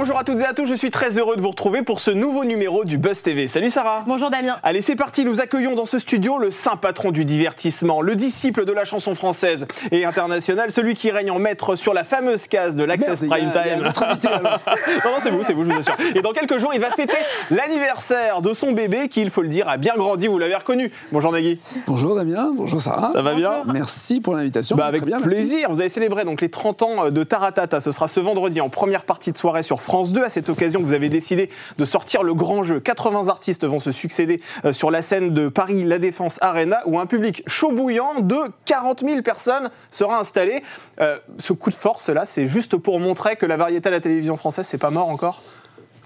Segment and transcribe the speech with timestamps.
[0.00, 2.10] Bonjour à toutes et à tous, je suis très heureux de vous retrouver pour ce
[2.10, 3.48] nouveau numéro du Buzz TV.
[3.48, 7.10] Salut Sarah Bonjour Damien Allez c'est parti, nous accueillons dans ce studio le saint patron
[7.10, 11.76] du divertissement, le disciple de la chanson française et internationale, celui qui règne en maître
[11.76, 14.30] sur la fameuse case de l'Access Merde, Prime il y a- il y a Time.
[15.04, 15.96] non, non, c'est vous, c'est vous, je vous assure.
[16.14, 17.18] Et dans quelques jours, il va fêter
[17.50, 20.90] l'anniversaire de son bébé qui, il faut le dire, a bien grandi, vous l'avez reconnu.
[21.12, 21.60] Bonjour Nagui.
[21.86, 23.10] Bonjour Damien, bonjour Sarah.
[23.12, 24.76] Ça va bien Merci pour l'invitation.
[24.76, 25.28] Bah Très avec bien, merci.
[25.28, 25.68] plaisir.
[25.70, 27.80] Vous avez célébré donc les 30 ans de Taratata.
[27.80, 30.22] Ce sera ce vendredi en première partie de soirée sur France 2.
[30.22, 32.80] À cette occasion, vous avez décidé de sortir le grand jeu.
[32.80, 36.98] 80 artistes vont se succéder euh, sur la scène de Paris La Défense Arena où
[36.98, 40.62] un public chaud bouillant de 40 000 personnes sera installé.
[41.00, 44.00] Euh, ce coup de force là, c'est juste pour montrer que la variété à la
[44.00, 45.42] télévision française, c'est pas mort encore?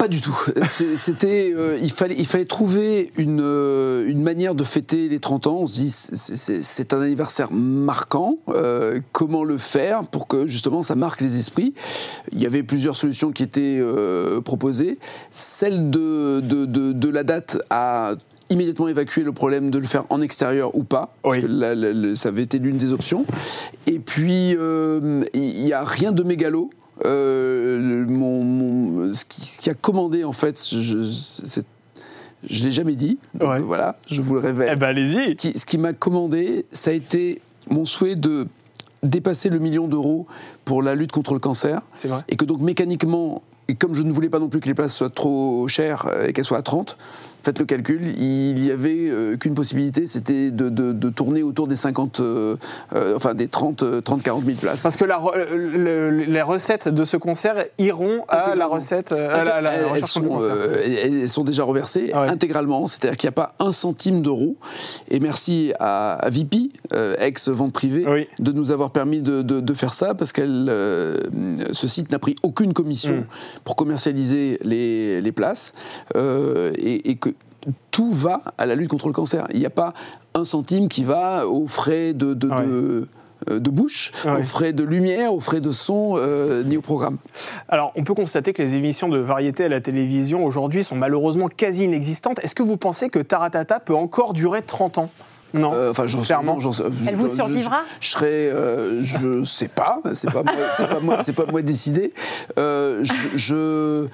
[0.05, 0.37] Pas du tout.
[0.99, 5.47] C'était, euh, il fallait, il fallait trouver une, euh, une manière de fêter les 30
[5.47, 5.61] ans.
[5.61, 8.37] On se dit, c'est- un anniversaire marquant.
[8.51, 11.73] euh, comment le faire pour que justement ça marque les esprits?
[12.33, 13.81] Il y avait plusieurs solutions qui étaient
[14.45, 14.99] proposées.
[15.31, 18.13] Celle de, de, de, de la date a
[18.51, 21.15] immédiatement évacué le problème de le faire en extérieur ou pas.
[21.25, 21.41] Oui.
[21.41, 23.25] Parce que là, là, là, ça avait été l'une des options.
[23.87, 26.69] Et puis, il n'y a rien de mégalo.
[27.05, 31.63] Euh, le- mon, mon- ce, qui, ce qui a commandé, en fait, je ne
[32.49, 33.19] je l'ai jamais dit.
[33.35, 33.59] Donc, Ouais.
[33.61, 34.69] Voilà, je vous le révèle.
[34.73, 35.37] Eh ben Ce allez-y.
[35.37, 37.41] qui, ce qui m'a commandé, ça a été
[37.71, 38.47] mon souhait de
[39.03, 40.27] dépasser le million d'euros
[40.65, 41.81] pour la lutte contre le cancer.
[41.95, 42.21] C'est vrai.
[42.29, 44.95] Et que donc mécaniquement, et comme je ne voulais pas non plus que les places
[44.95, 46.97] soient trop chères euh, et qu'elles soient à 30,
[47.45, 51.69] faites le calcul, il y avait euh, qu'une possibilité, c'était de, de- de tourner autour
[51.69, 52.57] des 50, euh,
[52.95, 54.83] euh, enfin des 30, euh, 30, 40 000 places.
[54.83, 59.13] Parce que la re- le- le- les recettes de ce concert iront à la recette,
[59.13, 60.23] à la, à la elles, sont,
[60.85, 62.29] elles- déjà reversées Ah ouais.
[62.29, 64.57] intégralement, c'est-à-dire qu'il n'y a pas un centime d'euro.
[65.11, 66.73] Et merci à, à Vipi,
[67.19, 68.27] ex-vente privée, Oui.
[68.39, 70.43] de nous avoir permis de, faire ça, parce que
[71.73, 73.25] ce site n'a pris aucune commission Mm.
[73.65, 75.73] pour commercialiser les, les places,
[76.17, 77.31] euh, et, et que
[77.91, 79.47] tout va à la lutte contre le cancer.
[79.53, 79.95] Il n'y a pas
[80.35, 82.35] un centime qui va aux frais de...
[82.35, 82.67] de, Ah Ouais.
[82.67, 83.09] de-
[83.51, 84.39] euh, de bouche, Ouais.
[84.41, 87.19] aux frais de lumière, aux frais de son, euh, ni au programme.
[87.69, 91.49] Alors, on peut constater que les émissions de variété à la télévision aujourd'hui sont malheureusement
[91.49, 92.39] quasi inexistantes.
[92.43, 95.11] Est-ce que vous pensez que Taratata peut encore durer 30 ans?
[95.53, 95.73] Non.
[95.75, 96.55] Euh, Enfin, j'en sais- Clairement.
[96.55, 97.83] non, j'en sais- Elle vous survivra?
[98.01, 101.45] je, je serais, euh, je sais pas, c'est pas moi, c'est pas moi, c'est pas
[101.45, 101.61] moi.
[102.57, 103.05] Euh,
[103.35, 104.07] je,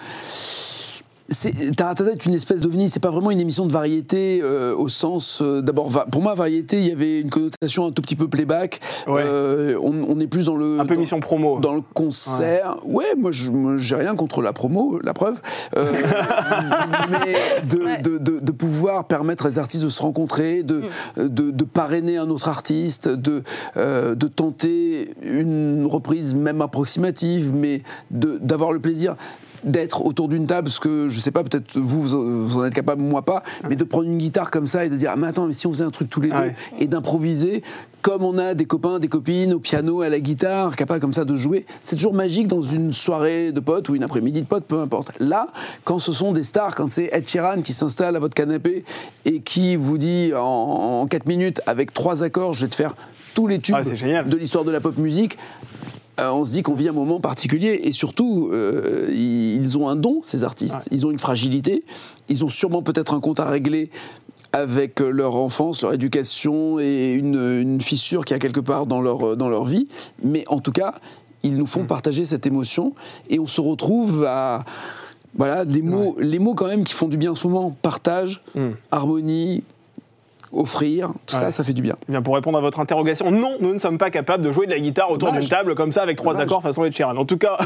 [1.77, 5.41] Taratata est une espèce d'ovni, c'est pas vraiment une émission de variété euh, au sens.
[5.43, 8.81] euh, D'abord, pour moi, variété, il y avait une connotation un tout petit peu playback.
[9.07, 9.23] Ouais.
[9.25, 10.81] Euh, on, on est plus dans le.
[10.81, 11.61] Un peu dans- émission promo.
[11.61, 15.41] dans le concert, ouais, moi j'ai rien contre la promo, la preuve,
[15.77, 15.93] Euh,
[17.11, 17.99] mais de, Ouais.
[18.03, 20.83] de, de- de pouvoir permettre à des artistes de se rencontrer, de,
[21.17, 23.43] de, de parrainer un autre artiste, de,
[23.77, 29.17] euh, de tenter une reprise même approximative, mais de- d'avoir le plaisir
[29.65, 32.15] d'être autour d'une table, ce que je sais pas, peut-être vous, vous
[32.57, 34.97] en- en êtes capable, moi pas, mais de prendre une guitare comme ça et de
[34.97, 36.55] dire, ah, mais attends, mais si on faisait un truc tous les deux, Ouais.
[36.79, 37.63] et d'improviser,
[38.03, 41.25] comme on a des copains, des copines au piano, à la guitare, capables comme ça
[41.27, 44.65] de jouer, c'est toujours magique dans une soirée de potes ou une après-midi de potes,
[44.65, 45.13] peu importe.
[45.21, 45.49] Là,
[45.85, 48.85] quand ce sont des stars, quand c'est Ed Sheeran qui s'installe à votre canapé
[49.27, 52.97] et qui vous dit en, 4 minutes, avec trois accords, je vais te faire
[53.35, 55.37] tous les tubes Ah, de l'histoire de la pop musique,
[56.23, 60.21] on se dit qu'on vit un moment particulier et surtout, euh, ils ont un don,
[60.23, 60.89] ces artistes.
[60.91, 61.85] Ils ont une fragilité.
[62.29, 63.91] Ils ont sûrement peut-être un compte à régler
[64.53, 69.01] avec euh, leur enfance, leur éducation et une, une fissure qui a quelque part dans
[69.01, 69.87] leur, dans leur vie.
[70.23, 70.95] Mais en tout cas,
[71.43, 72.93] ils nous font partager cette émotion
[73.29, 74.65] et on se retrouve à.
[75.37, 77.77] Voilà, les mots, les mots quand même qui font du bien en ce moment.
[77.83, 78.71] Partage, Mm.
[78.91, 79.63] harmonie,
[80.53, 81.43] offrir, tout Ouais.
[81.43, 81.95] ça, ça fait du bien.
[82.09, 84.67] Eh bien, pour répondre à votre interrogation, non, nous ne sommes pas capables de jouer
[84.67, 86.47] de la guitare autour d'une table comme ça avec trois Dommage.
[86.47, 87.17] accords façon Ed Sheeran.
[87.17, 87.57] En tout cas,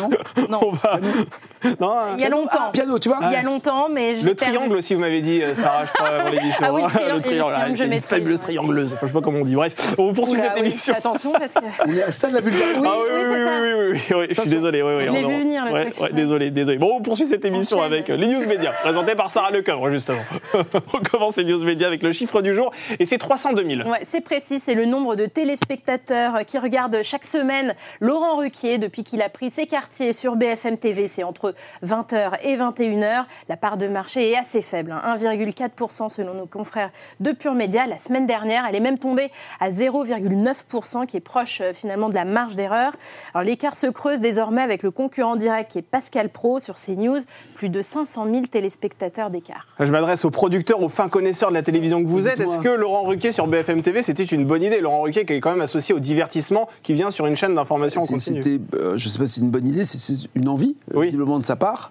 [0.51, 0.61] Non.
[0.67, 0.99] on va.
[1.81, 2.71] Non, Il y a longtemps.
[2.73, 4.55] Piano, tu vois Il y a longtemps, mais je Le perdu.
[4.57, 6.57] triangle aussi, vous m'avez dit, euh, Sarah, je crois, avant l'émission.
[6.67, 7.21] Ah oui, le hein.
[7.21, 8.93] triangle, ah, je C'est une fabuleuse triangleuse.
[8.93, 9.55] Enfin, je sais pas comment on dit.
[9.55, 10.95] Bref, on poursuit Oula, cette oui, émission.
[10.95, 11.61] Attention parce que.
[11.89, 12.81] On est à ça de la vulgarité.
[12.81, 13.61] Oui, ah oui, oui, oui, oui, ça.
[13.63, 14.83] oui, oui, oui, oui, je suis désolé.
[14.83, 16.13] Oui, oui, Je l'ai vu venir, le truc.
[16.15, 16.77] désolé, désolé.
[16.77, 20.19] Bon, on poursuit cette émission avec euh, les news médias, présentées par Sarah Lecoeur, justement.
[20.55, 23.88] on commence les news médias avec le chiffre du jour, et c'est 302 000.
[23.88, 29.05] Ouais, c'est précis, c'est le nombre de téléspectateurs qui regardent chaque semaine Laurent Ruquier depuis
[29.05, 31.09] qu'il a pris ses quartiers sur BFM TV.
[31.09, 31.55] C'est entre
[31.85, 33.25] 20h et 21h.
[33.49, 36.91] La part de marché est assez faible, hein, 1,4% selon nos confrères
[37.21, 37.87] de Pure Média.
[37.87, 39.31] La semaine dernière, elle est même tombée
[39.61, 42.93] à 0,9%, qui est proche euh, finalement de la marge d'erreur.
[43.35, 47.20] Alors l'écart se creuse désormais avec le concurrent direct qui est Pascal Pro sur CNews,
[47.55, 49.67] plus de 500 000 téléspectateurs d'écart.
[49.81, 52.41] Je m'adresse aux producteurs, aux fins connaisseurs de la télévision que vous êtes.
[52.41, 55.41] Est-ce que Laurent Ruquier sur BFM TV, c'était une bonne idée Laurent Ruquier qui est
[55.41, 58.41] quand même associé au divertissement qui vient sur une chaîne d'information en continu.
[58.75, 61.07] Euh, je ne sais pas si c'est une bonne idée, c'est- une envie, euh, Oui.
[61.07, 61.91] visiblement de sa part.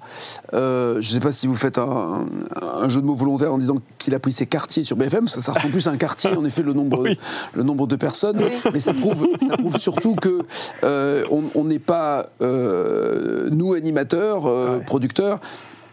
[0.55, 2.25] Euh, je ne sais pas si vous faites un,
[2.81, 5.41] un jeu de mots volontaire en disant qu'il a pris ses quartiers sur BFM, ça,
[5.41, 7.19] ça ressemble plus à un quartier, en effet, le nombre, Oui.
[7.53, 8.41] le nombre de personnes.
[8.73, 10.39] Mais ça prouve, ça prouve surtout que
[10.83, 14.83] euh, on on n'est pas, euh, nous, animateurs, euh, Ouais.
[14.85, 15.39] producteurs,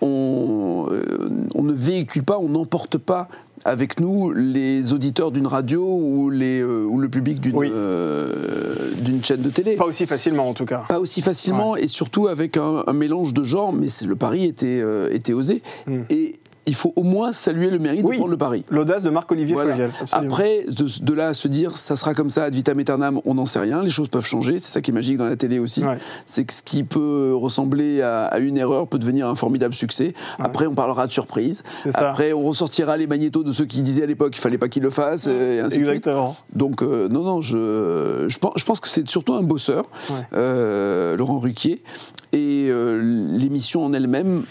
[0.02, 3.29] on, euh, on ne véhicule pas, on n'emporte pas
[3.64, 7.70] avec nous les auditeurs d'une radio ou, les, euh, ou le public d'une Oui.
[7.70, 9.76] euh, d'une chaîne de télé.
[9.76, 10.85] Pas aussi facilement en tout cas.
[10.88, 14.81] Pas aussi facilement et surtout avec un, un mélange de genres, mais le pari était,
[14.82, 15.62] euh, était osé.
[15.87, 15.99] Mm.
[16.08, 18.16] Et il faut au moins saluer le mérite Oui.
[18.16, 18.64] de prendre le pari.
[18.70, 19.70] L'audace de Marc-Olivier Voilà.
[19.72, 19.90] Fogiel.
[20.00, 20.32] absolument.
[20.32, 23.34] Après, de, de là à se dire ça sera comme ça ad vitam aeternam, on
[23.34, 23.82] n'en sait rien.
[23.82, 24.58] Les choses peuvent changer.
[24.58, 25.82] C'est ça qui est magique dans la télé aussi.
[25.82, 25.98] Ouais.
[26.26, 30.14] C'est que ce qui peut ressembler à, à une erreur peut devenir un formidable succès.
[30.38, 31.62] Après, on parlera de surprise.
[31.94, 34.82] Après, on ressortira les magnétos de ceux qui disaient à l'époque qu'il fallait pas qu'ils
[34.82, 35.26] le fassent.
[35.26, 35.96] Et ainsi de suite.
[36.06, 36.36] Exactement.
[36.54, 40.16] Donc, euh, non, non, je, je, pense, je pense que c'est surtout un bosseur, Ouais.
[40.34, 41.82] euh, Laurent Ruquier.
[42.32, 44.44] Et euh, l'émission en elle-même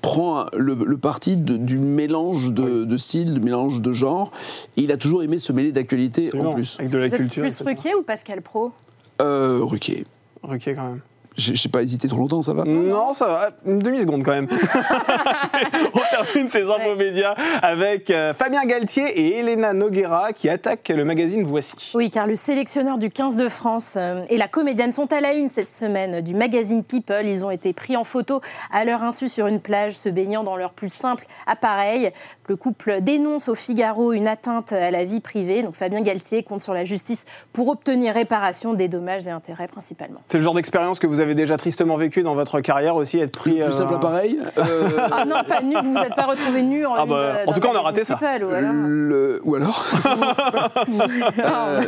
[0.00, 4.30] prend le, le parti de- du mélange de, de styles, du mélange de genres.
[4.76, 6.76] Il a toujours aimé se mêler d'actualité en plus.
[6.78, 7.42] Avec de la Vous êtes culture.
[7.42, 7.64] plus etc.
[7.66, 8.72] Ruquier ou Pascal Pro?
[9.20, 10.06] Euh, Ruquier.
[10.42, 11.00] Ruquier quand même.
[11.38, 13.50] Je sais pas hésité trop longtemps, ça va Non, ça va.
[13.64, 14.48] Une demi-seconde quand même.
[15.94, 16.94] On termine ces infos Ouais.
[16.96, 21.92] médias avec euh, Fabien Galtier et Elena Noguera qui attaquent le magazine Voici.
[21.94, 25.34] Oui, car le sélectionneur du 15 de France euh, et la comédienne sont à la
[25.34, 27.24] une cette semaine du magazine People.
[27.26, 28.40] Ils ont été pris en photo
[28.72, 32.10] à leur insu sur une plage, se baignant dans leur plus simple appareil.
[32.48, 35.62] Le couple dénonce au Figaro une atteinte à la vie privée.
[35.62, 40.20] Donc Fabien Galtier compte sur la justice pour obtenir réparation des dommages et intérêts principalement.
[40.26, 43.36] C'est le genre d'expérience que vous avez déjà tristement vécu dans votre carrière aussi, être
[43.38, 43.58] pris.
[43.58, 46.62] Le plus euh, simple appareil euh, Ah non, pas nu, vous vous êtes pas retrouvé
[46.62, 48.18] nu en Ah bah, euh, en tout cas, on a raté ça.
[48.20, 49.84] Ou alors- le- ou alors
[51.44, 51.82] Euh,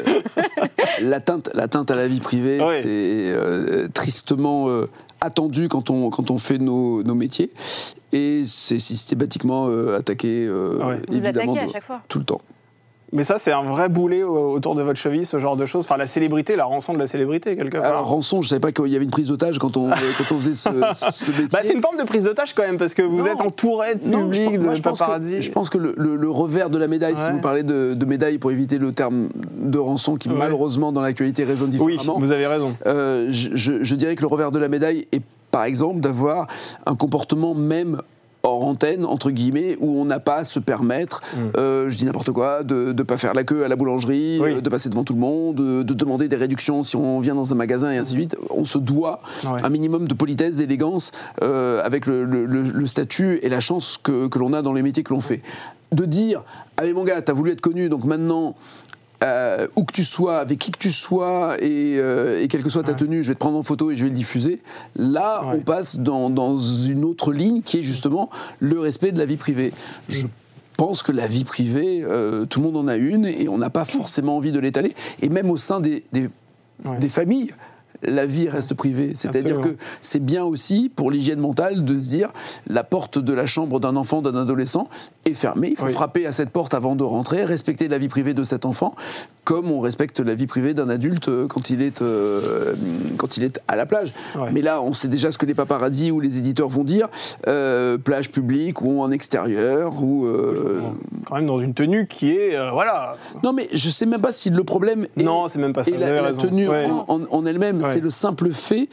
[1.02, 4.88] l'atteinte, l'atteinte à la vie privée, c'est euh, tristement euh,
[5.20, 7.50] attendu quand on, quand on fait nos, nos métiers.
[8.12, 11.00] Et c'est systématiquement euh, attaqué, euh, Ouais.
[11.08, 12.00] Vous évidemment, attaquez à chaque fois.
[12.08, 12.40] tout le temps.
[13.12, 15.84] Mais ça, c'est un vrai boulet au- autour de votre cheville, ce genre de choses.
[15.84, 17.84] Enfin, la célébrité, la rançon de la célébrité, quelque part.
[17.86, 20.38] Alors, rançon, je savais pas qu'il y avait une prise d'otage quand on, quand on
[20.38, 20.68] faisait ce,
[21.10, 21.46] ce métier.
[21.52, 23.26] Bah, c'est une forme de prise d'otage quand même, parce que vous Non.
[23.26, 25.34] êtes entouré de Non, je public, pense- moi, de je pense paparazzi.
[25.34, 27.94] Que, je pense que le, le- le revers de la médaille, si vous parlez de,
[27.94, 29.28] de médaille pour éviter le terme
[29.60, 30.36] de rançon qui Ouais.
[30.38, 32.76] malheureusement dans l'actualité résonne Oui, différemment, vous avez raison.
[32.86, 36.46] euh, je, je- je dirais que le revers de la médaille est par exemple d'avoir
[36.86, 38.00] un comportement même
[38.42, 41.38] hors antenne, entre guillemets, où on n'a pas à se permettre, Mm.
[41.58, 44.52] euh, je dis n'importe quoi, de ne pas faire la queue à la boulangerie, Oui.
[44.54, 47.34] euh, de passer devant tout le monde, de, de demander des réductions si on vient
[47.34, 48.36] dans un magasin et ainsi de suite.
[48.50, 49.60] On se doit Ouais.
[49.62, 53.98] un minimum de politesse, d'élégance euh, avec le, le- le- le statut et la chance
[54.02, 55.42] que, que l'on a dans les métiers que l'on fait.
[55.92, 56.42] De dire,
[56.76, 58.54] ah mais mon gars, t'as voulu être connu, donc maintenant,
[59.22, 62.70] euh, où que tu sois, avec qui que tu sois, et, euh, et quelle que
[62.70, 62.98] soit ta Ouais.
[62.98, 64.60] tenue, je vais te prendre en photo et je vais le diffuser.
[64.96, 65.56] Là, Ouais.
[65.58, 69.36] on passe dans, dans une autre ligne qui est justement le respect de la vie
[69.36, 69.72] privée.
[70.08, 70.26] Je
[70.76, 73.68] pense que la vie privée, euh, tout le monde en a une et on n'a
[73.70, 74.94] pas forcément envie de l'étaler.
[75.20, 76.30] Et même au sein des, des,
[76.86, 76.98] Ouais.
[76.98, 77.52] des familles,
[78.02, 79.12] la vie reste privée.
[79.14, 82.30] C'est-à-dire que c'est bien aussi pour l'hygiène mentale de se dire
[82.66, 84.88] la porte de la chambre d'un enfant, d'un adolescent
[85.26, 85.68] est fermée.
[85.72, 85.92] Il faut Oui.
[85.92, 88.94] frapper à cette porte avant de rentrer, respecter la vie privée de cet enfant,
[89.44, 92.74] comme on respecte la vie privée d'un adulte euh, quand il est, euh,
[93.16, 94.12] quand il est à la plage.
[94.36, 94.50] Ouais.
[94.52, 97.08] Mais là, on sait déjà ce que les paparazzis ou les éditeurs vont dire
[97.48, 100.26] euh, plage publique ou en extérieur ou.
[100.26, 100.80] euh,
[101.26, 102.56] Quand même dans une tenue qui est.
[102.72, 103.14] voilà.
[103.42, 105.90] Non, mais je sais même pas si le problème est, Non, c'est même pas ça.
[105.92, 106.40] vous la, avez la raison.
[106.42, 106.86] tenue Ouais.
[106.86, 107.89] en, en- en elle-même, Ouais.
[107.92, 108.88] C'est le simple fait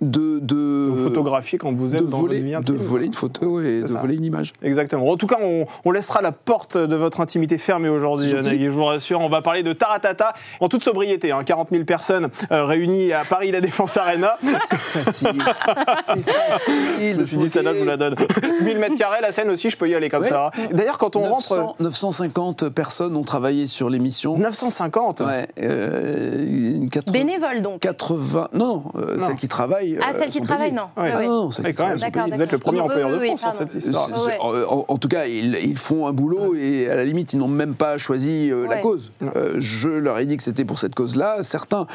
[0.00, 3.60] de, de, photographier quand vous êtes de dans voler, votre vie de voler une photo
[3.60, 3.98] et de ça.
[3.98, 4.52] voler une image.
[4.62, 5.06] Exactement.
[5.08, 8.32] En tout cas, on, on laissera la porte de votre intimité fermée aujourd'hui.
[8.34, 9.20] Nagui, je vous rassure.
[9.20, 11.32] On va parler de Taratata en toute sobriété.
[11.32, 14.36] hein, 40 000 personnes euh, réunies à Paris La Défense Arena.
[14.68, 15.42] C'est facile.
[16.04, 17.14] c'est facile.
[17.14, 18.14] Je me suis dit, celle-là, je vous la donne.
[18.62, 20.28] 1000 mètres carrés, la scène aussi, je peux y aller comme Ouais.
[20.28, 20.50] ça.
[20.72, 21.82] D'ailleurs, quand on 900 rentre.
[21.82, 24.36] 950 personnes ont travaillé sur l'émission.
[24.36, 26.44] 950 Ouais, euh,
[26.76, 27.80] une 80, Bénévole donc.
[27.80, 28.48] 80.
[28.52, 29.26] Non, non, euh, Non.
[29.26, 29.79] celles qui travaillent.
[30.00, 30.88] Ah, euh, celles qui travaillent, non.
[30.96, 31.10] Ouais.
[31.14, 31.26] Ah ouais.
[31.26, 31.96] non, celles qui quand même.
[32.34, 33.66] Vous êtes le premier employeur de oui, France sur pardon.
[33.72, 34.08] cette histoire.
[34.14, 34.64] C'est- Ouais.
[34.88, 37.98] En, tout cas, ils, font un boulot et à la limite, ils n'ont même pas
[37.98, 39.12] choisi euh, la cause.
[39.22, 41.42] Euh, je leur ai dit que c'était pour cette cause-là.
[41.42, 41.86] Certains,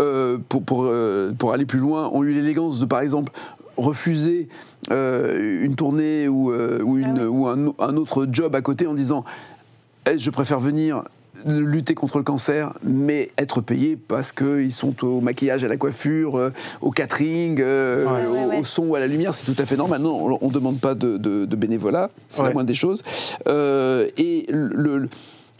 [0.00, 3.32] euh, pour, pour, euh, pour aller plus loin, ont eu l'élégance de, par exemple,
[3.76, 4.48] refuser
[4.90, 7.26] euh, une tournée ou, euh, ou, une, Ah oui.
[7.26, 9.24] ou un, un autre job à côté en disant
[10.10, 11.02] Eh, Je préfère venir
[11.46, 16.36] lutter contre le cancer, mais être payé parce qu'ils sont au maquillage, à la coiffure,
[16.36, 18.26] euh, au catering, euh, Ouais.
[18.26, 18.58] au, Ouais, ouais.
[18.60, 20.00] au son ou à la lumière, c'est tout à fait normal.
[20.02, 23.02] Non, on ne demande pas de, de- de bénévolat, c'est la moindre des choses.
[23.48, 25.08] Euh, et le- le-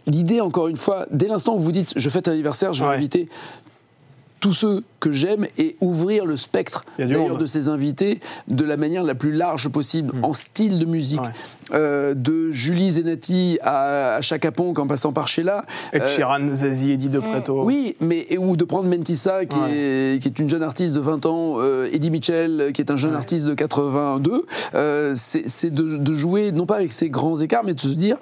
[0.07, 2.89] l'idée, encore une fois, dès l'instant où vous dites je fête un anniversaire, je vais
[2.89, 2.95] Ouais.
[2.95, 3.29] inviter
[4.43, 8.19] tous ceux que j'aime et ouvrir le spectre d'ailleurs de ces invités
[8.49, 11.29] de la manière la plus large possible, en style de musique, Ouais.
[11.73, 15.63] Euh, de Julie Zenati à, à Chaka Ponk en passant par Sheila.
[15.93, 17.63] Ed Euh, Sheeran, Zazie, Eddie De Preto.
[17.63, 19.71] oui, mais et- ou de prendre Mentissa, qui, Ouais.
[20.15, 22.97] est, qui est une jeune artiste de 20 ans, euh, Eddie Mitchell, qui est un
[22.97, 24.45] jeune artiste de 82,
[24.75, 28.17] euh, c'est de, de jouer, non pas avec ces grands écarts, mais de se dire,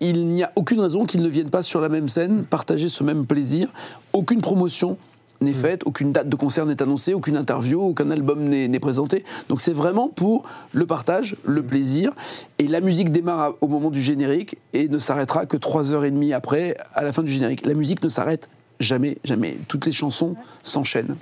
[0.00, 3.04] il n'y a aucune raison qu'ils ne viennent pas sur la même scène, partager ce
[3.04, 3.68] même plaisir,
[4.14, 4.96] aucune promotion
[5.40, 9.24] n'est faite, aucune date de concert n'est annoncée, aucune interview, aucun album n'est présenté.
[9.48, 12.12] Donc c'est vraiment pour le partage, le plaisir.
[12.58, 16.10] Et la musique démarre au moment du générique et ne s'arrêtera que trois heures et
[16.10, 17.66] demie après, à la fin du générique.
[17.66, 18.48] La musique ne s'arrête
[18.80, 19.58] jamais, jamais.
[19.68, 21.16] Toutes les chansons s'enchaînent.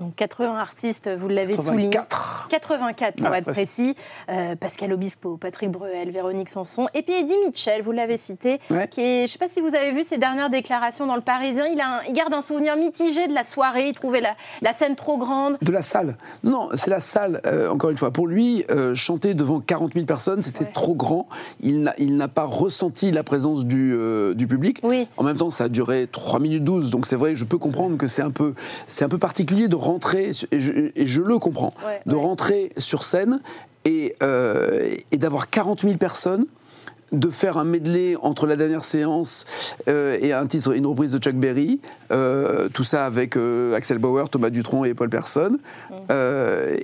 [0.00, 1.90] Donc 80 artistes, vous l'avez souligné.
[1.90, 2.46] 84.
[2.48, 3.94] 84 pour Ah, être précis.
[4.30, 6.88] Euh, Pascal Obispo, Patrick Bruel, Véronique Sanson.
[6.94, 8.88] Et puis Eddie Mitchell, vous l'avez cité, Ouais.
[8.88, 11.20] qui est, je ne sais pas si vous avez vu ses dernières déclarations dans le
[11.20, 11.66] Parisien.
[11.66, 13.88] Il, a un- il garde un souvenir mitigé de la soirée.
[13.88, 15.58] Il trouvait la, la scène trop grande.
[15.60, 16.16] De la salle.
[16.44, 18.10] Non, c'est la salle, euh, encore une fois.
[18.10, 20.70] Pour lui, euh, chanter devant 40 000 personnes, c'était Ouais.
[20.72, 21.28] trop grand.
[21.60, 23.94] Il n'a- pas ressenti la présence du,
[24.34, 24.80] du public.
[24.82, 25.08] Oui.
[25.16, 27.96] En même temps, ça a duré 3 minutes 12, donc c'est vrai, je peux comprendre
[27.98, 28.54] que c'est un peu,
[28.86, 32.20] c'est un peu particulier de rentrer, et je, et je le comprends, Ouais, de ouais.
[32.22, 33.40] rentrer sur scène
[33.84, 36.46] et, euh, et d'avoir 40 000 personnes
[37.12, 39.44] de faire un medley entre la dernière séance
[39.88, 41.80] euh, et un titre, une reprise de Chuck Berry,
[42.12, 45.58] euh, tout ça avec euh, Axel Bauer, Thomas Dutronc et Paul Persson,
[45.90, 45.94] Mm.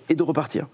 [0.09, 0.67] et de repartir.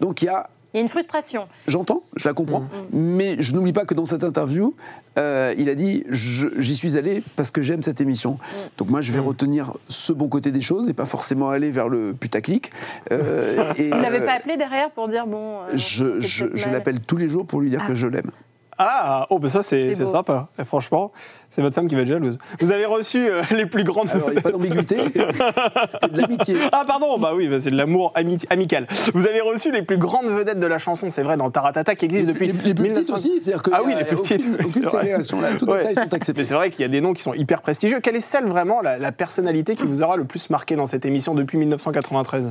[0.00, 1.46] Donc il y a Il y a une frustration.
[1.68, 2.66] J'entends, je la comprends, Mm.
[2.92, 4.74] mais je n'oublie pas que dans cette interview,
[5.18, 8.32] euh, il a dit j'y suis allé parce que j'aime cette émission.
[8.32, 8.56] Mm.
[8.78, 11.88] Donc moi, je vais retenir ce bon côté des choses et pas forcément aller vers
[11.88, 12.72] le putaclic.
[13.12, 15.60] Euh, et, Vous ne l'avez euh, pas appelé derrière pour dire bon.
[15.62, 17.88] euh, Je, je- l'appelle tous les jours pour lui dire Ah.
[17.88, 18.30] que je l'aime.
[18.78, 20.10] Ah, oh, ben ça, c'est C'est c'est beau.
[20.12, 20.48] sympa.
[20.58, 21.12] Et franchement,
[21.50, 22.38] c'est votre femme qui va être jalouse.
[22.60, 24.08] Vous avez reçu euh, les plus grandes.
[24.10, 24.96] Alors, il n'y a pas d'ambiguïté,
[25.86, 26.56] c'était de l'amitié.
[26.72, 28.86] Ah pardon, bah oui, bah c'est de l'amour ami- amical.
[29.14, 32.04] Vous avez reçu les plus grandes vedettes de la chanson, c'est vrai, dans Taratata qui
[32.04, 33.00] existe depuis Les, les plus 1900.
[33.00, 35.94] petites aussi, c'est-à-dire que Ah oui, les plus petites, aucune, ségrégation là, toutes les tailles
[35.94, 36.40] sont acceptées.
[36.40, 38.00] Mais c'est vrai qu'il y a des noms qui sont hyper prestigieux.
[38.00, 41.04] Quelle est celle vraiment, la, la personnalité qui vous aura le plus marqué dans cette
[41.06, 42.50] émission depuis 1993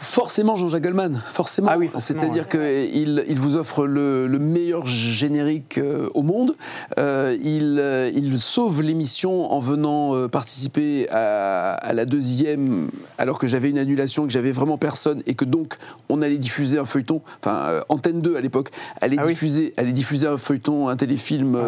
[0.00, 1.68] Forcément Jean-Jacques Goldman, forcément.
[1.72, 6.54] Ah oui, C'est-à-dire qu'il il vous offre le, le meilleur générique euh, au monde.
[6.98, 13.48] Euh, il, euh, il sauve l'émission en venant participer à, à la deuxième, alors que
[13.48, 15.74] j'avais une annulation, que j'avais vraiment personne, et que donc
[16.08, 19.72] on allait diffuser un feuilleton, enfin Antenne 2 à l'époque, allait, Ah oui.
[19.76, 21.58] allait diffuser un feuilleton, un téléfilm.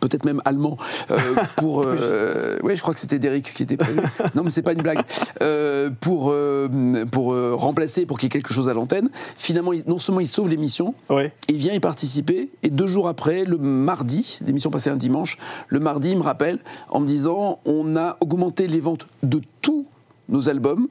[0.00, 0.76] Peut-être même allemand,
[1.10, 1.18] euh,
[1.56, 1.82] pour...
[1.84, 4.00] Euh, ouais, je crois que c'était Derek qui était prévu.
[4.34, 5.00] Non, mais c'est pas une blague.
[5.42, 6.34] Euh, pour
[7.12, 9.08] pour remplacer, pour qu'il y ait quelque chose à l'antenne.
[9.36, 11.32] Finalement, il- non seulement il sauve l'émission, Ouais.
[11.48, 15.38] il vient y participer, et deux jours après, le mardi, l'émission passait un dimanche,
[15.68, 16.58] le mardi, il me rappelle,
[16.90, 19.86] en me disant, on a augmenté les ventes de tous
[20.28, 20.88] nos albums,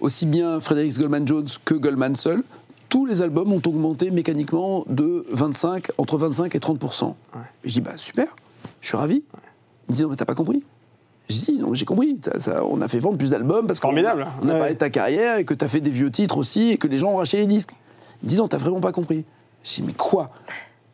[0.00, 2.42] aussi bien Frédéric Goldman Jones que Goldman seul,
[2.88, 7.14] tous les albums ont augmenté mécaniquement de 25, entre 25 et 30
[7.64, 8.34] Et je dis, bah super,
[8.80, 9.22] je suis ravi.
[9.88, 10.62] Il me dit, non, mais t'as pas compris?
[11.28, 12.16] Je dis, si, non, mais j'ai compris.
[12.22, 14.58] Ça- ça- on a fait vendre plus d'albums parce qu'on a, on a Ouais.
[14.58, 16.98] parlé de ta carrière et que t'as fait des vieux titres aussi et que les
[16.98, 17.72] gens ont racheté les disques.
[18.22, 19.24] Il me dit, non, t'as vraiment pas compris.
[19.62, 20.30] Je dis, mais quoi?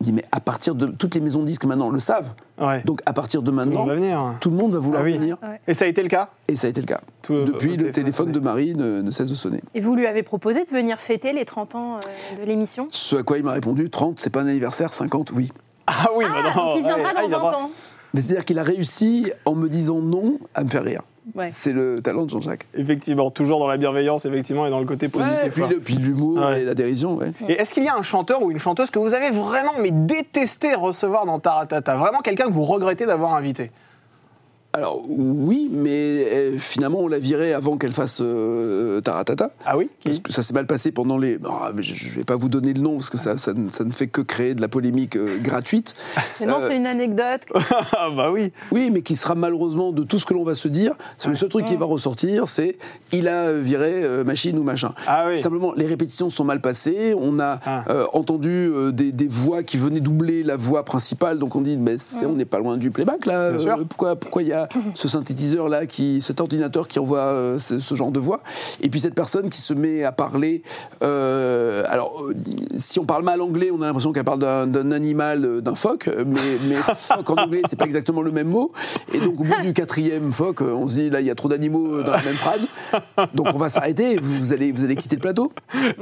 [0.00, 0.87] Il me dit, mais à partir de.
[0.87, 2.35] Toutes les maisons de disques maintenant le savent.
[2.61, 2.83] Ouais.
[2.85, 4.35] Donc à partir de Tout le maintenant, monde va venir.
[4.40, 5.12] tout le monde va vouloir Ah oui.
[5.12, 5.37] venir.
[5.68, 6.30] Et ça a été le cas?
[6.49, 7.00] Et ça a été le cas.
[7.23, 8.40] Tout- Depuis, le téléphone de.
[8.40, 9.62] Marie ne, ne cesse de sonner.
[9.75, 12.88] Et vous lui avez proposé de venir fêter les 30 ans euh, de l'émission?
[12.90, 15.50] Ce à quoi il m'a répondu 30, c'est pas un anniversaire, 50, oui.
[15.86, 16.64] Ah oui, Ah, bah non.
[16.66, 17.58] donc il viendra ouais, dans ah, il 20 viendra.
[17.58, 17.70] ans.
[18.14, 21.02] Mais c'est-à-dire qu'il a réussi, en me disant non, à me faire rire.
[21.34, 21.48] Ouais.
[21.50, 22.66] C'est le talent de Jean-Jacques.
[22.74, 25.42] Effectivement, toujours dans la bienveillance, effectivement, et dans le côté positif.
[25.42, 25.70] Ouais, puis, quoi.
[25.70, 26.60] le- puis l'humour Ouais.
[26.60, 27.32] et la dérision, ouais.
[27.48, 29.90] Et est-ce qu'il y a un chanteur ou une chanteuse que vous avez vraiment mais
[29.90, 33.70] détesté recevoir dans Taratata Vraiment quelqu'un que vous regrettez d'avoir invité?
[34.76, 39.52] Alors oui, mais euh, finalement on l'a virée avant qu'elle fasse euh, Taratata.
[39.64, 41.38] Ah oui Parce que ça s'est mal passé pendant les.
[41.48, 43.68] Ah, mais je ne vais pas vous donner le nom parce que ça, ça, ne-
[43.68, 45.94] ça ne fait que créer de la polémique euh, gratuite.
[46.40, 47.42] Mais non, Euh, c'est une anecdote.
[47.92, 50.66] Ah bah oui Oui, mais qui sera malheureusement de tout ce que l'on va se
[50.66, 50.94] dire.
[51.18, 52.76] C'est le seul truc qui va ressortir, c'est
[53.12, 54.92] il a viré euh, machine ou machin.
[55.06, 57.14] Ah oui Simplement, les répétitions sont mal passées.
[57.16, 57.84] On a Ah.
[57.90, 61.38] euh, entendu euh, des, des voix qui venaient doubler la voix principale.
[61.38, 61.94] Donc on dit, mais
[62.26, 63.52] on n'est pas loin du playback là.
[63.52, 63.78] Bien sûr.
[63.88, 64.63] pourquoi pourquoi il y a
[64.94, 68.40] ce synthétiseur là, qui, cet ordinateur qui envoie euh, ce, ce genre de voix
[68.80, 70.62] Et puis cette personne qui se met à parler.
[71.02, 72.35] euh, alors, euh,
[72.76, 76.09] si on parle mal anglais, on a l'impression qu'elle parle d'un animal, d'un phoque.
[76.26, 78.73] Mais, mais phoque en anglais, c'est pas exactement le même mot.
[79.12, 81.49] Et donc au bout du quatrième phoque, on se dit là, il y a trop
[81.49, 82.68] d'animaux dans la même phrase.
[83.35, 84.16] Donc on va s'arrêter.
[84.16, 85.52] Vous, vous allez vous allez quitter le plateau.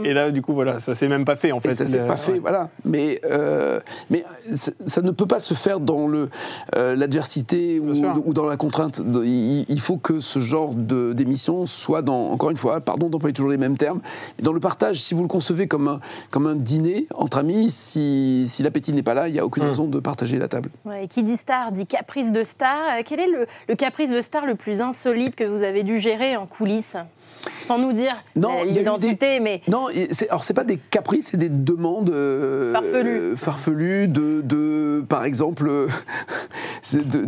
[0.05, 1.71] Et là, du coup, voilà, ça s'est même pas fait en fait.
[1.71, 2.39] Et ça s'est pas fait, ouais.
[2.41, 2.71] voilà.
[2.85, 6.29] Mais, euh, mais ça, ne peut pas se faire dans le,
[6.75, 7.93] l'adversité ou,
[8.25, 9.03] ou dans la contrainte.
[9.25, 13.51] Il, faut que ce genre de, d'émission soit dans, encore une fois, pardon d'employer toujours
[13.51, 14.01] les mêmes termes,
[14.39, 15.01] mais dans le partage.
[15.01, 19.03] Si vous le concevez comme un, comme un dîner entre amis, si, si l'appétit n'est
[19.03, 20.71] pas là, il n'y a aucune raison de partager la table.
[20.85, 22.79] Ouais, et qui dit star dit caprice de star.
[22.99, 25.99] Euh, Quel est le, le caprice de star le plus insolite que vous avez dû
[26.01, 26.97] gérer en coulisses?
[27.65, 29.87] Sans nous dire Non, il y a eu l'identité, mais Non,
[30.31, 33.09] alors c'est pas des caprices, c'est des demandes euh, Farfelues.
[33.19, 35.89] euh, farfelues de, de, par exemple, euh,
[36.93, 37.27] de-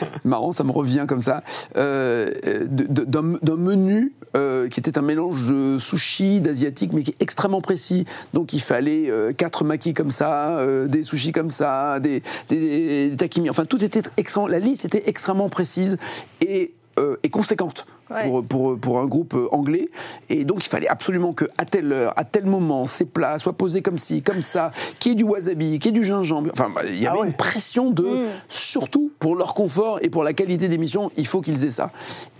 [0.24, 1.42] marrant, ça me revient comme ça,
[1.76, 2.32] euh,
[2.68, 8.06] d'un menu euh, qui était un mélange de sushi, d'asiatique, mais qui est extrêmement précis.
[8.32, 13.10] Donc il fallait euh, quatre makis comme ça, euh, des sushis comme ça, des, des,
[13.10, 13.50] des takimi.
[13.50, 15.98] Enfin, tout était extrêmement, la liste était extrêmement précise
[16.40, 18.24] et, euh, et conséquente Ouais.
[18.28, 19.88] pour, pour, pour un groupe euh, anglais.
[20.28, 23.52] Et donc, il fallait absolument que à telle heure, à tel moment, ces plats soient
[23.54, 26.50] posés comme ci, comme ça, qu'il y ait du wasabi, qu'il y ait du gingembre.
[26.52, 27.28] Enfin, bah, il y avait Ah ouais.
[27.28, 28.26] une pression de, Mm.
[28.48, 31.90] surtout pour leur confort et pour la qualité d'émission, il faut qu'ils aient ça.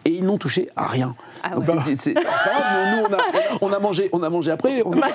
[0.05, 1.15] Et ils n'ont touché à rien.
[1.45, 1.75] Ah Donc ouais.
[1.87, 3.19] c'est- c'est c'est pas grave, nous on a,
[3.61, 5.09] on a mangé, on a mangé après, on n'a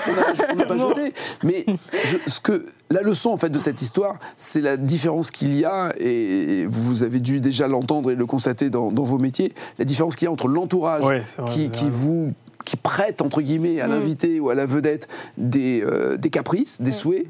[0.66, 1.14] pas jeté.
[1.44, 1.66] Mais
[2.06, 5.66] je- ce que, la leçon en fait de cette histoire, c'est la différence qu'il y
[5.66, 9.86] a, et vous avez dû déjà l'entendre et le constater dans, dans vos métiers, la
[9.86, 12.34] différence qu'il y a entre l'entourage Ouais, c'est vrai, qui, vous qui avez vous
[12.66, 13.92] qui prête entre guillemets à Mm.
[13.92, 17.26] l'invité ou à la vedette des, euh, des caprices, des souhaits,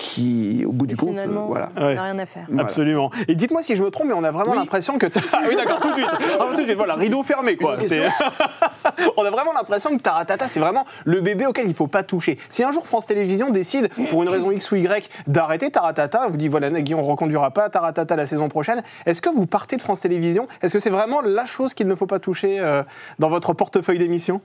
[0.00, 1.68] qui au bout du compte, euh, voilà.
[1.76, 1.94] on Ouais.
[1.94, 2.44] n'a rien à faire.
[2.48, 2.62] Voilà.
[2.62, 3.10] Absolument.
[3.28, 4.58] Et dites-moi si je me trompe, mais on a vraiment Oui.
[4.58, 5.06] l'impression que.
[5.32, 6.06] Ah oui, d'accord, tout de suite.
[6.10, 6.76] Ah, tout de suite.
[6.76, 7.76] Voilà, rideau fermé, quoi.
[9.16, 12.38] On a vraiment l'impression que Taratata, c'est vraiment le bébé auquel il faut pas toucher.
[12.48, 16.36] Si un jour France Télévisions décide, pour une raison X ou Y, d'arrêter Taratata, vous
[16.36, 19.82] dit voilà, Nagui, on reconduira pas Taratata la saison prochaine, est-ce que vous partez de
[19.82, 20.46] France Télévisions?
[20.62, 22.82] Est-ce que c'est vraiment la chose qu'il ne faut pas toucher euh,
[23.18, 24.40] dans votre portefeuille d'émission?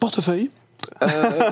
[0.00, 0.50] Portefeuille?
[1.02, 1.50] Euh,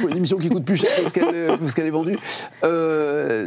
[0.00, 2.18] pour une émission qui coûte plus cher parce qu'elle est, parce qu'elle est vendue.
[2.64, 3.46] Euh,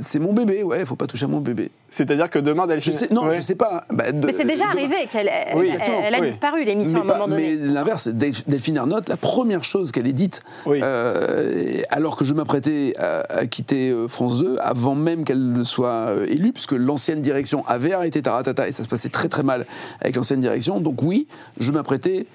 [0.00, 1.70] c'est mon bébé, ouais, faut pas toucher à mon bébé.
[1.88, 2.98] C'est-à-dire que demain, Je Delphine.
[2.98, 3.36] sais, non, Ouais.
[3.36, 3.84] je sais pas.
[3.90, 6.26] Bah, de- Mais c'est déjà arrivé qu'elle elle- Oui, elle- exactement, elle a oui.
[6.26, 7.56] disparu, l'émission, à un mais, moment donné.
[7.56, 10.80] mais l'inverse, Delph- Delphine Ernotte, la première chose qu'elle ait dite, Oui.
[10.82, 16.10] euh, alors que je m'apprêtais à, à quitter France 2, avant même qu'elle ne soit
[16.26, 19.64] élue, puisque l'ancienne direction avait arrêté Taratata et ça se passait très très mal
[20.00, 20.80] avec l'ancienne direction.
[20.80, 21.28] Donc oui,
[21.58, 22.26] je m'apprêtais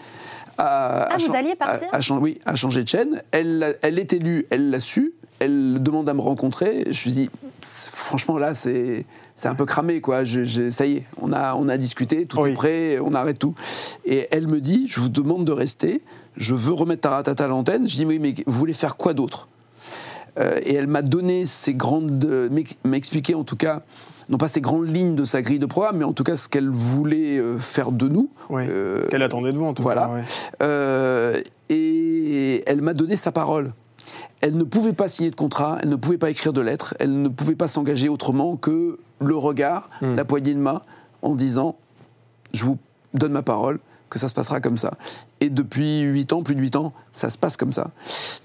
[0.60, 3.22] à, Ah, à vous alliez partir à- à chan- oui, à changer de chaîne.
[3.32, 5.13] Elle, elle est élue, elle l'a su.
[5.39, 6.84] Elle demande à me rencontrer.
[6.86, 7.30] Je me suis dit,
[7.62, 10.26] c'est- franchement, là, c'est c'est un peu cramé, quoi.
[10.26, 12.50] Je- je- ça y est, on a, on a discuté, tout Oui.
[12.50, 13.56] est prêt, on arrête tout.
[14.04, 16.02] Et elle me dit, je vous demande de rester.
[16.36, 17.88] Je veux remettre Taratata à l'antenne.
[17.88, 19.48] Je dis, oui, mais vous voulez faire quoi d'autre?
[20.39, 23.82] Euh, Et elle m'a donné ces grandes, euh, m'ex- m'a expliqué en tout cas,
[24.30, 26.48] non pas ces grandes lignes de sa grille de programme, mais en tout cas ce
[26.48, 28.30] qu'elle voulait euh, faire de nous.
[28.50, 28.63] Oui.
[28.70, 30.02] Euh, Ce qu'elle attendait de vous, en tout voilà.
[30.06, 30.13] cas.
[30.13, 30.24] ouais.
[30.62, 33.74] euh, et elle m'a donné sa parole.
[34.42, 37.22] Elle ne pouvait pas signer de contrat, elle ne pouvait pas écrire de lettres, elle
[37.22, 40.15] ne pouvait pas s'engager autrement que le regard, Hmm.
[40.15, 40.82] la poignée de main,
[41.22, 41.76] en disant
[42.54, 42.78] Je vous
[43.13, 44.94] donne ma parole, que ça se passera comme ça.
[45.41, 47.91] Et depuis 8 ans, plus de 8 ans, ça se passe comme ça.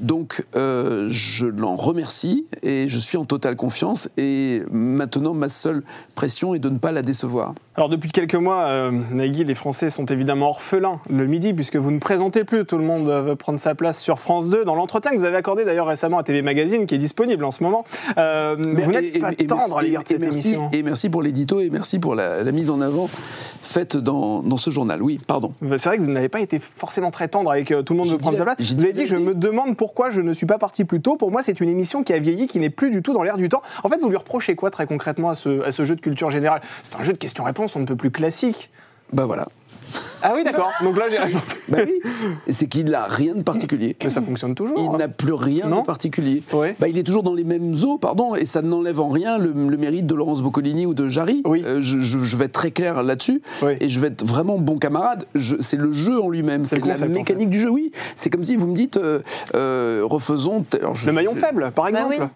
[0.00, 4.08] Donc, euh, je l'en remercie et je suis en totale confiance.
[4.16, 5.82] Et maintenant, ma seule
[6.14, 7.54] pression est de ne pas la décevoir.
[7.76, 11.90] Alors depuis quelques mois, euh, Nagui, les Français sont évidemment orphelins le midi puisque vous
[11.90, 12.64] ne présentez plus.
[12.64, 14.64] Tout le monde veut prendre sa place sur France 2.
[14.64, 17.50] Dans l'entretien que vous avez accordé d'ailleurs récemment à TV Magazine, qui est disponible en
[17.50, 17.84] ce moment,
[18.16, 20.46] euh, vous n'êtes Et- pas et- et tendre à merci- l'égard de et cette merci,
[20.48, 20.68] émission.
[20.72, 23.10] Et merci pour l'édito et merci pour la, la mise en avant
[23.62, 25.02] faite dans, dans ce journal.
[25.02, 25.50] Oui, pardon.
[25.60, 28.10] C'est vrai que vous n'avez pas été forcément très tendre avec euh, tout le monde
[28.10, 28.72] veut prendre sa la- place.
[28.74, 31.16] Vous avez dit, je me demande pourquoi je ne suis pas parti plus tôt.
[31.16, 33.38] Pour moi, c'est une émission qui a vieilli, qui n'est plus du tout dans l'air
[33.38, 33.62] du temps.
[33.84, 36.28] En fait, vous lui reprochez quoi très concrètement à ce, à ce jeu de culture
[36.30, 36.60] générale?
[36.82, 38.70] C'est un jeu de questions-réponses, on ne peut plus classique.
[39.14, 39.48] Bah voilà.
[40.22, 40.70] Ah oui, d'accord.
[40.82, 41.44] Donc là, j'ai répondu.
[41.68, 42.00] Bah oui.
[42.46, 43.96] Et c'est qu'il n'a rien de particulier.
[44.02, 44.78] Mais ça fonctionne toujours.
[44.78, 44.98] Il hein.
[44.98, 46.42] n'a plus rien Non de particulier.
[46.52, 46.76] Ouais.
[46.78, 49.52] Bah, il est toujours dans les mêmes eaux, pardon, et ça n'enlève en rien le,
[49.52, 51.42] le mérite de Laurence Boccolini ou de Jarry.
[51.44, 51.62] Oui.
[51.64, 53.72] Euh, je, je- je vais être très clair là-dessus, Oui.
[53.80, 55.26] et je vais être vraiment bon camarade.
[55.34, 57.92] Je- C'est le jeu en lui-même, C'est la en mécanique du jeu, oui.
[58.14, 59.20] C'est comme si vous me dites, euh,
[59.54, 60.64] euh, refaisons...
[60.68, 62.16] tel- alors, je- Le maillon je- faible, par exemple.
[62.18, 62.26] oui.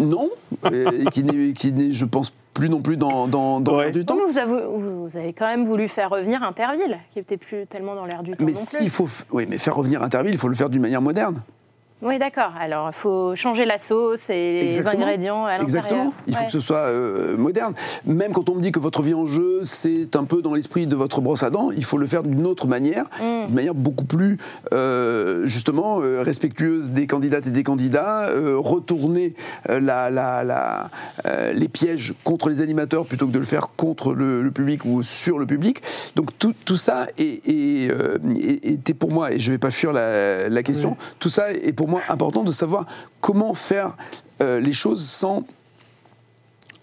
[0.00, 0.28] Non,
[0.72, 3.84] et qui n'est, qui n'est, je pense, plus non plus dans, dans, dans Ouais.
[3.84, 4.14] l'air du temps.
[4.14, 7.66] Non, mais vous, avez, vous avez quand même voulu faire revenir Interville, qui n'était plus
[7.66, 8.88] tellement dans l'air du temps Mais non s'il plus.
[8.88, 11.42] faut, f- oui, mais faire revenir Interville, il faut le faire d'une manière moderne.
[12.00, 12.52] Oui, d'accord.
[12.60, 14.92] Alors, il faut changer la sauce et Exactement.
[14.92, 15.64] les ingrédients à l'intérieur.
[15.64, 16.12] Exactement.
[16.28, 16.46] Il faut Ouais.
[16.46, 17.74] que ce soit euh, moderne.
[18.06, 20.86] Même quand on me dit que votre vie en jeu, c'est un peu dans l'esprit
[20.86, 23.46] de votre brosse à dents, il faut le faire d'une autre manière, Mm.
[23.46, 24.38] d'une manière beaucoup plus,
[24.72, 29.34] euh, justement, euh, respectueuse des candidates et des candidats, euh, retourner
[29.68, 30.90] la- la- la-
[31.52, 35.02] les pièges contre les animateurs plutôt que de le faire contre le, le public ou
[35.02, 35.82] sur le public.
[36.14, 39.58] Donc tout, tout ça est, est, euh, est- était pour moi, et je ne vais
[39.58, 42.86] pas fuir la, la question, tout ça est pour moi important de savoir
[43.20, 43.96] comment faire
[44.40, 45.44] euh, les choses sans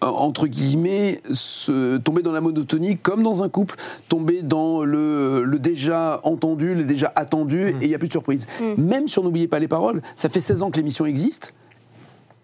[0.01, 3.75] entre guillemets, se, tomber dans la monotonie comme dans un couple,
[4.07, 8.13] tomber dans le, le déjà entendu, le déjà attendu, et il n'y a plus de
[8.13, 8.45] surprise.
[8.77, 11.53] Même si on n'oubliait pas les paroles, ça fait 16 ans que l'émission existe.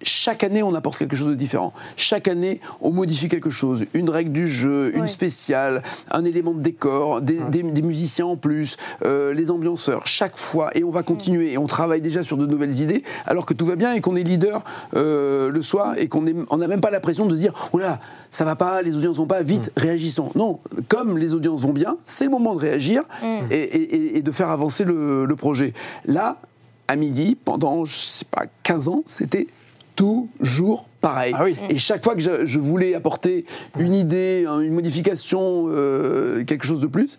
[0.04, 1.74] Chaque année, on apporte quelque chose de différent.
[1.98, 3.86] Chaque année, on modifie quelque chose.
[3.94, 8.36] Une règle du jeu, une spéciale, un élément de décor, des, des- des musiciens en
[8.38, 10.08] plus, euh, les ambianceurs.
[10.08, 11.52] Chaque fois, et on va continuer.
[11.54, 14.16] Et on travaille déjà sur de nouvelles idées, alors que tout va bien et qu'on
[14.16, 14.64] est leader
[14.96, 17.70] euh, le soir et qu'on est- on n'a même pas la pression de se dire
[17.74, 20.32] oh là, ça va pas, les audiences vont pas, vite, réagissons.
[20.36, 23.04] Non, comme les audiences vont bien, c'est le moment de réagir
[23.52, 25.74] et, et- et- et de faire avancer le, le projet.
[26.06, 26.38] Là,
[26.88, 29.48] à midi, pendant, je sais pas, 15 ans, c'était
[29.96, 31.34] toujours pareil.
[31.38, 31.56] Ah oui.
[31.70, 33.46] Et chaque fois que je, je voulais apporter
[33.80, 37.18] une idée, un- une modification, euh, quelque chose de plus,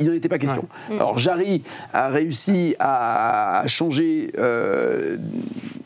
[0.00, 0.66] il n'en était pas question.
[0.90, 5.16] Alors Jarry a réussi à, changer euh,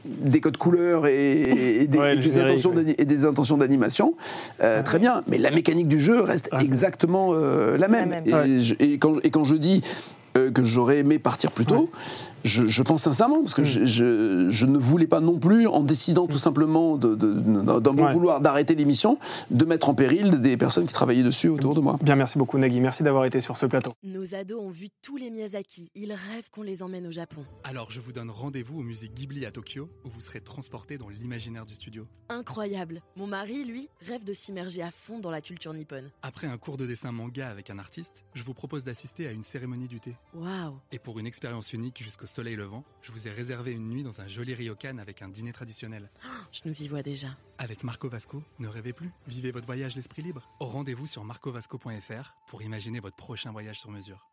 [0.05, 2.77] des codes couleurs et, et des, Ouais, et le des générique, intentions ouais.
[2.77, 4.15] d'ani- et des intentions d'animation.
[4.63, 8.09] Euh, Très bien, mais la mécanique du jeu reste Ah, exactement euh, la même.
[8.11, 8.45] même.
[8.47, 9.83] Et, je- quand, et quand je dis
[10.35, 11.91] que j'aurais aimé partir plus tôt,
[12.45, 15.83] je, je pense sincèrement, parce que je, je- je ne voulais pas non plus, en
[15.83, 17.33] décidant tout simplement de- de-
[17.81, 18.13] d'un bon Ouais.
[18.13, 19.19] vouloir d'arrêter l'émission,
[19.51, 21.99] de mettre en péril des personnes qui travaillaient dessus autour de moi.
[22.03, 22.81] Bien, merci beaucoup Nagui.
[22.81, 23.93] Merci d'avoir été sur ce plateau.
[24.03, 25.91] Nos ados ont vu tous les Miyazaki.
[25.95, 27.43] Ils rêvent qu'on les emmène au Japon.
[27.65, 31.09] Alors je vous donne rendez-vous au musée Ghibli à Tokyo, où vous serez transporté dans
[31.09, 32.07] l'imaginaire du studio.
[32.29, 33.03] Incroyable.
[33.17, 36.11] Mon mari, lui, rêve de s'immerger à fond dans la culture nippone.
[36.23, 39.43] Après un cours de dessin manga avec un artiste, je vous propose d'assister à une
[39.43, 40.15] cérémonie du thé.
[40.35, 40.75] Waouh.
[40.93, 44.21] Et pour une expérience unique jusqu'au soleil levant, je vous ai réservé une nuit dans
[44.21, 46.11] un joli ryokan avec un dîner traditionnel.
[46.53, 47.29] Je nous y vois déjà.
[47.59, 50.49] Avec Marco Vasco, ne rêvez plus, vivez votre voyage l'esprit libre.
[50.59, 54.27] Au rendez-vous sur marcovasco.fr pour imaginer votre prochain voyage sur mesure.